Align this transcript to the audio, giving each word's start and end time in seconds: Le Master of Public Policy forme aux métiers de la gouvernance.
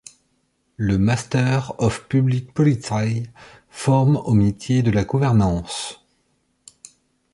Le 0.77 0.97
Master 0.97 1.73
of 1.77 2.07
Public 2.09 2.55
Policy 2.55 3.29
forme 3.69 4.17
aux 4.17 4.33
métiers 4.33 4.81
de 4.81 4.89
la 4.89 5.03
gouvernance. 5.03 6.03